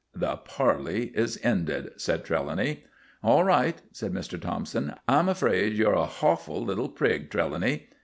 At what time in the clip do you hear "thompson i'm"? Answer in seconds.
4.41-5.29